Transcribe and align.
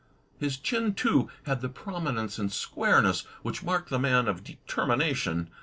His 0.39 0.57
chin, 0.57 0.95
too, 0.95 1.29
had 1.43 1.61
the 1.61 1.69
prominence 1.69 2.39
and 2.39 2.51
squareness 2.51 3.21
which 3.43 3.61
mark 3.61 3.89
the 3.89 3.99
man 3.99 4.27
of 4.27 4.43
determination. 4.43 5.51